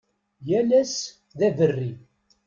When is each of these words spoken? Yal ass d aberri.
Yal 0.49 0.69
ass 0.81 0.95
d 1.37 1.39
aberri. 1.47 1.91